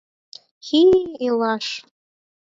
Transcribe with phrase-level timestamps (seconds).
[0.65, 1.67] —Хи-и, илаш!..